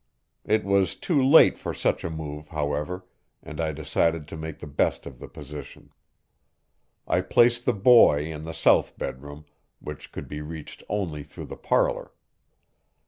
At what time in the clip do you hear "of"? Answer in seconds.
5.05-5.19